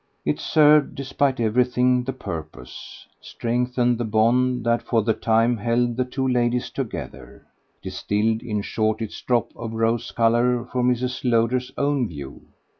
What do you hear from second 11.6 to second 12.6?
own view.